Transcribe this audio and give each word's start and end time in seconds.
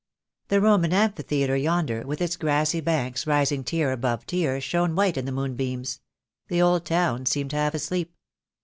The 0.47 0.59
Roman 0.59 0.93
amphitheatre 0.93 1.57
yonder, 1.57 2.03
with 2.07 2.21
its 2.23 2.35
grassy 2.35 2.79
banks 2.81 3.27
rising 3.27 3.63
tier 3.63 3.91
above 3.91 4.25
tier, 4.25 4.59
shone 4.59 4.95
white 4.95 5.15
in 5.15 5.25
the 5.25 5.31
moonbeams; 5.31 5.99
the 6.47 6.59
old 6.59 6.85
town 6.87 7.27
seemed 7.27 7.51
half 7.51 7.75
asleep. 7.75 8.11